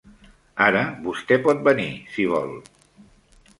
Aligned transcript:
Ara 0.67 0.81
vostè 1.03 1.37
pot 1.45 1.63
venir, 1.69 1.87
si 2.17 2.27
vol. 2.35 2.53